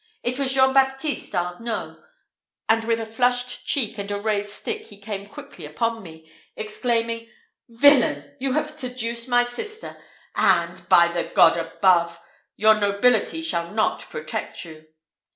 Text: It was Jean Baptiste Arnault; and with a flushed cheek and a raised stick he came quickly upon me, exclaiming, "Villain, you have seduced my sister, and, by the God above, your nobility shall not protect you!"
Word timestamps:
It 0.23 0.39
was 0.39 0.55
Jean 0.55 0.73
Baptiste 0.73 1.35
Arnault; 1.35 2.03
and 2.67 2.85
with 2.85 2.99
a 2.99 3.05
flushed 3.05 3.67
cheek 3.67 3.99
and 3.99 4.09
a 4.09 4.19
raised 4.19 4.49
stick 4.49 4.87
he 4.87 4.99
came 4.99 5.27
quickly 5.27 5.63
upon 5.63 6.01
me, 6.01 6.27
exclaiming, 6.55 7.29
"Villain, 7.69 8.35
you 8.39 8.53
have 8.53 8.67
seduced 8.71 9.27
my 9.27 9.43
sister, 9.45 10.01
and, 10.35 10.89
by 10.89 11.07
the 11.07 11.25
God 11.25 11.55
above, 11.55 12.19
your 12.55 12.73
nobility 12.73 13.43
shall 13.43 13.69
not 13.69 13.99
protect 14.09 14.65
you!" 14.65 14.87